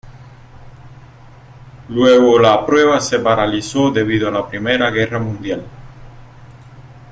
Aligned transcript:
Luego 1.89 2.39
la 2.39 2.65
prueba 2.65 2.99
se 2.99 3.19
paralizó 3.19 3.91
debido 3.91 4.29
a 4.29 4.31
la 4.31 4.47
Primera 4.47 4.89
Guerra 4.89 5.19
Mundial. 5.19 5.63